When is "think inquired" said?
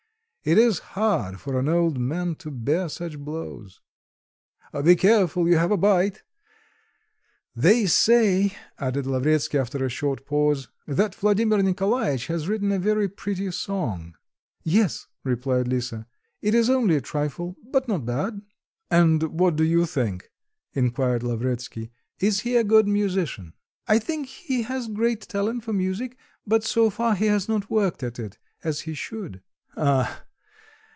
19.85-21.21